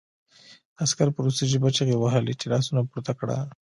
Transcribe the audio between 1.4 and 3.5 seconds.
ژبه چیغې وهلې چې لاسونه پورته کړه